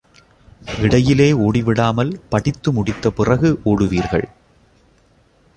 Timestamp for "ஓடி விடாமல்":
1.33-2.21